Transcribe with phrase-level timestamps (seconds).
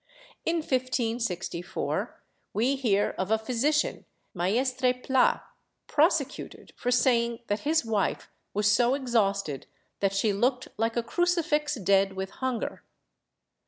[0.47, 5.41] In 1564 we hear of a physician, Maestre Pla,
[5.85, 9.67] prosecuted for saying that his wife was so exhausted
[9.99, 12.81] that she looked like a crucifix dead with hunger.